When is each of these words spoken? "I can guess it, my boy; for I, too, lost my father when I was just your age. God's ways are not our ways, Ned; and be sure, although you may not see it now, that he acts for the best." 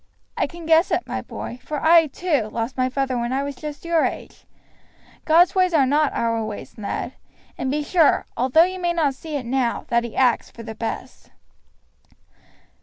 "I 0.35 0.47
can 0.47 0.65
guess 0.65 0.89
it, 0.89 1.05
my 1.05 1.21
boy; 1.21 1.59
for 1.61 1.79
I, 1.79 2.07
too, 2.07 2.49
lost 2.51 2.75
my 2.75 2.89
father 2.89 3.19
when 3.19 3.31
I 3.31 3.43
was 3.43 3.55
just 3.55 3.85
your 3.85 4.03
age. 4.03 4.45
God's 5.25 5.53
ways 5.53 5.75
are 5.75 5.85
not 5.85 6.11
our 6.13 6.43
ways, 6.43 6.75
Ned; 6.75 7.13
and 7.55 7.69
be 7.69 7.83
sure, 7.83 8.25
although 8.35 8.63
you 8.63 8.79
may 8.79 8.93
not 8.93 9.13
see 9.13 9.35
it 9.35 9.45
now, 9.45 9.85
that 9.89 10.03
he 10.03 10.15
acts 10.15 10.49
for 10.49 10.63
the 10.63 10.73
best." 10.73 11.29